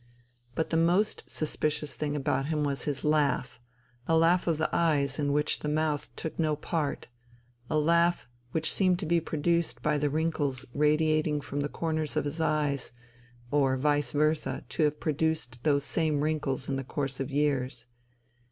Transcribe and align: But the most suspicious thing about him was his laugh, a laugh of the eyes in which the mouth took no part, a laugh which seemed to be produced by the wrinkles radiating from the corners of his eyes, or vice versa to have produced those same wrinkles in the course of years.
But 0.55 0.71
the 0.71 0.77
most 0.77 1.29
suspicious 1.29 1.93
thing 1.93 2.15
about 2.15 2.47
him 2.47 2.63
was 2.63 2.85
his 2.85 3.03
laugh, 3.03 3.59
a 4.07 4.17
laugh 4.17 4.47
of 4.47 4.57
the 4.57 4.67
eyes 4.75 5.19
in 5.19 5.31
which 5.31 5.59
the 5.59 5.69
mouth 5.69 6.09
took 6.15 6.39
no 6.39 6.55
part, 6.55 7.05
a 7.69 7.77
laugh 7.77 8.27
which 8.51 8.71
seemed 8.73 8.97
to 8.97 9.05
be 9.05 9.21
produced 9.21 9.83
by 9.83 9.99
the 9.99 10.09
wrinkles 10.09 10.65
radiating 10.73 11.39
from 11.39 11.59
the 11.59 11.69
corners 11.69 12.15
of 12.17 12.25
his 12.25 12.41
eyes, 12.41 12.93
or 13.51 13.77
vice 13.77 14.11
versa 14.11 14.65
to 14.69 14.81
have 14.85 14.99
produced 14.99 15.63
those 15.65 15.85
same 15.85 16.21
wrinkles 16.23 16.67
in 16.67 16.77
the 16.77 16.83
course 16.83 17.19
of 17.19 17.29
years. 17.29 17.85